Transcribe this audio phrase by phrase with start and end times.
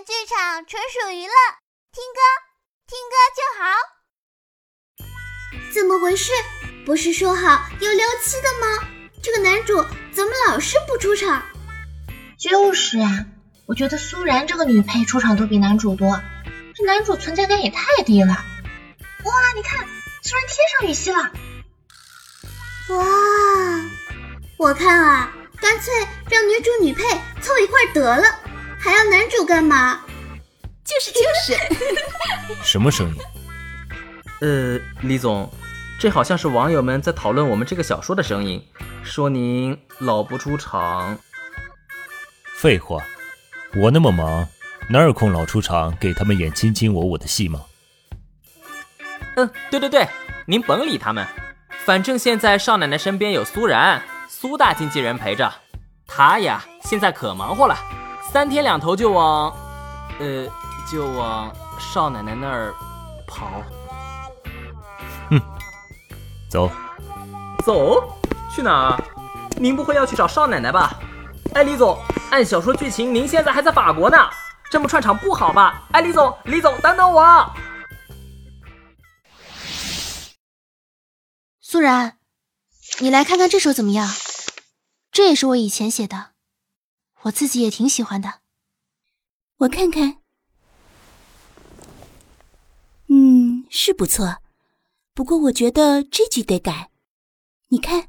[0.00, 1.32] 本剧场纯属娱乐，
[1.92, 2.20] 听歌
[2.86, 3.68] 听歌就好。
[5.74, 6.32] 怎么回事？
[6.86, 8.88] 不是说好有六七的吗？
[9.22, 11.44] 这个男主怎么老是不出场？
[12.38, 13.26] 就是啊，
[13.66, 16.18] 我觉得苏然这个女配出场都比男主多，
[16.74, 18.32] 这男主存在感也太低了。
[19.24, 19.86] 哇，你看，
[20.22, 21.30] 苏然贴上羽西了。
[22.88, 23.04] 哇，
[24.56, 25.30] 我看啊，
[25.60, 25.92] 干脆
[26.30, 27.02] 让女主女配
[27.42, 28.40] 凑一块得了，
[28.80, 30.00] 还要男主干嘛？
[30.84, 31.56] 就是就是。
[32.64, 33.16] 什么声音？
[34.40, 35.48] 呃，李总，
[36.00, 38.66] 这好像是网友们在讨论我们这个小说的声音，
[39.04, 41.18] 说您老不出场。
[42.56, 43.04] 废话，
[43.76, 44.48] 我那么忙，
[44.88, 47.64] 哪有空老出场给他们演卿卿我我的戏吗？
[49.36, 50.08] 嗯，对对对，
[50.46, 51.26] 您甭理他们。
[51.84, 55.52] 反正现在少奶奶身边有苏然，苏大经纪人陪着，
[56.06, 57.76] 她呀现在可忙活了，
[58.32, 59.52] 三天两头就往，
[60.20, 60.46] 呃，
[60.88, 62.72] 就往少奶奶那儿
[63.26, 63.60] 跑。
[65.28, 65.40] 哼，
[66.48, 66.70] 走，
[67.64, 68.16] 走，
[68.54, 69.04] 去哪儿？
[69.56, 70.96] 您不会要去找少奶奶吧？
[71.54, 71.98] 哎，李总，
[72.30, 74.16] 按小说剧情，您现在还在法国呢，
[74.70, 75.82] 这么串场不好吧？
[75.90, 77.50] 哎，李总，李总，等等我。
[81.60, 82.18] 苏然，
[83.00, 84.08] 你来看看这首怎么样？
[85.10, 86.29] 这也是我以前写的，
[87.22, 88.40] 我自己也挺喜欢的。
[89.58, 90.18] 我看看，
[93.08, 94.38] 嗯，是不错，
[95.14, 96.90] 不过我觉得这句得改。
[97.68, 98.08] 你看，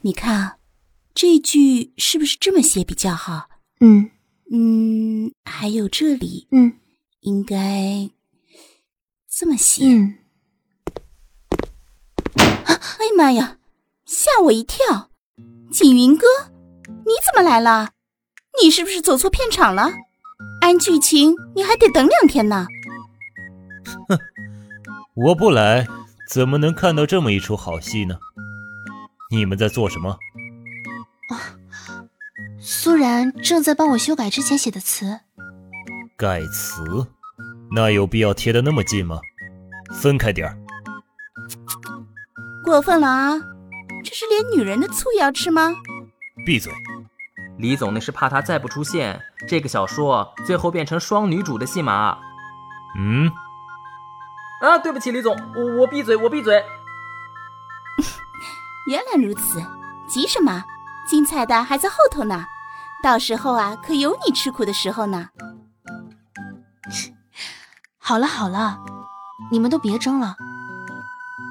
[0.00, 0.58] 你看啊，
[1.14, 3.48] 这句是不是这么写比较好？
[3.80, 4.10] 嗯
[4.50, 6.78] 嗯，还有这里，嗯，
[7.20, 8.10] 应该
[9.28, 9.84] 这么写。
[9.86, 10.18] 嗯。
[12.36, 13.58] 哎呀妈呀！
[14.04, 15.10] 吓我一跳！
[15.70, 16.26] 锦云哥，
[16.88, 17.90] 你怎么来了？
[18.62, 19.90] 你是不是走错片场了？
[20.60, 22.66] 按剧情你还得等两天呢。
[24.08, 24.18] 哼，
[25.14, 25.86] 我不来
[26.30, 28.18] 怎么能看到这么一出好戏呢？
[29.30, 30.18] 你们在做什么？
[31.30, 31.58] 啊，
[32.60, 35.20] 苏然正在帮我修改之前写的词。
[36.16, 37.06] 改词？
[37.72, 39.20] 那有必要贴的那么近吗？
[39.92, 40.56] 分开点儿。
[42.64, 43.34] 过分了啊！
[44.04, 45.72] 这是连女人的醋也要吃吗？
[46.46, 46.72] 闭嘴！
[47.58, 52.16] 李总那是怕他再不出现，这个小说最后变成双女主的戏码。
[52.96, 53.28] 嗯？
[54.62, 56.64] 啊，对不起，李总，我我闭嘴，我闭嘴。
[58.88, 59.60] 原来如此，
[60.08, 60.62] 急什么？
[61.10, 62.44] 精彩的还在后头呢，
[63.02, 65.30] 到时候啊，可有你吃苦的时候呢。
[67.98, 68.78] 好了好了，
[69.50, 70.36] 你们都别争了，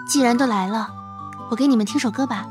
[0.07, 0.89] 既然都来了。
[1.51, 2.45] 我给你们听首歌吧，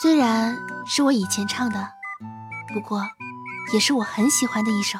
[0.00, 0.58] 虽然
[0.90, 1.86] 是我以前唱的，
[2.72, 3.06] 不过
[3.74, 4.98] 也是我很喜欢的一首。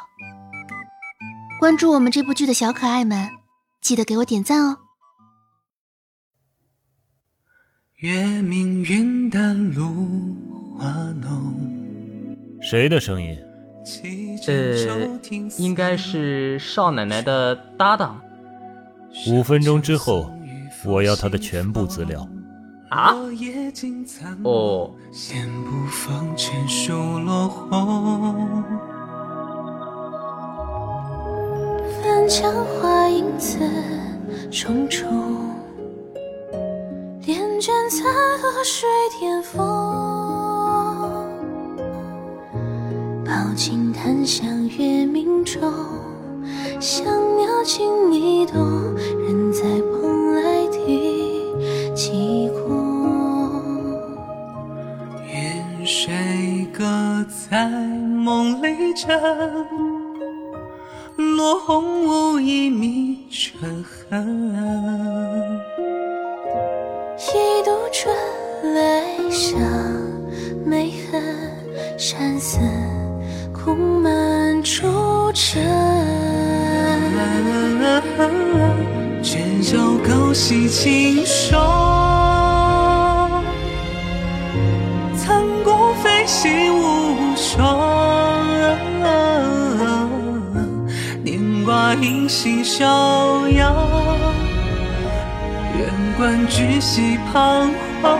[1.59, 3.31] 关注我们这部剧的小可爱们，
[3.81, 4.76] 记得给我点赞哦。
[7.97, 10.37] 月明云淡露
[10.78, 10.87] 花
[11.22, 11.56] 浓，
[12.60, 13.37] 谁的声音？
[14.47, 15.19] 呃，
[15.56, 18.20] 应该是少奶奶的搭档。
[19.28, 20.31] 五分钟之后，
[20.84, 22.28] 我要她的全部资料。
[22.91, 23.15] 啊！
[24.44, 24.91] 哦。
[32.03, 33.59] 翻墙花影子
[34.50, 35.09] 重重，
[37.26, 38.04] 帘卷残
[38.38, 38.88] 荷水
[39.19, 39.59] 颠峰。
[43.25, 45.60] 抱琴弹响月明中，
[46.81, 47.06] 香
[47.37, 49.62] 袅静你动，人在
[61.17, 65.31] 落红无意觅春痕。
[67.19, 68.15] 一度春
[68.75, 69.61] 泪向
[70.65, 71.23] 梅痕，
[71.97, 72.59] 山寺
[73.53, 75.62] 苦闷出尘。
[79.23, 79.79] 卷角
[80.09, 81.88] 高戏轻霜。
[91.64, 93.75] 挂音信逍遥，
[95.78, 97.70] 远观巨溪彷
[98.02, 98.19] 徨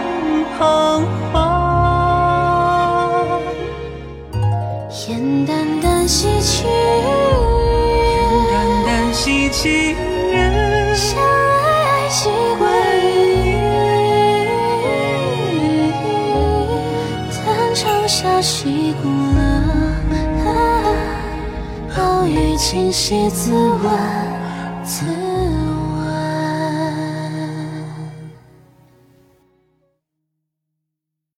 [0.59, 1.03] 彷
[1.33, 1.37] 徨。
[5.09, 8.21] 烟淡淡惜情，烟
[8.53, 8.57] 淡
[8.87, 9.95] 淡惜情
[10.33, 11.25] 人，相爱
[11.85, 12.29] 爱几
[12.61, 12.67] 回。
[18.11, 19.09] 下西古
[22.59, 25.07] 清晰自问自